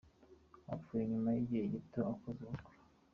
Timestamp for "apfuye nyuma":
0.73-1.29